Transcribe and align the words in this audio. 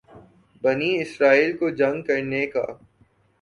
بنی 0.63 0.89
اسرائیل 1.01 1.55
کو 1.57 1.69
جنگ 1.71 2.01
کرنے 2.01 2.45
کا 2.47 2.65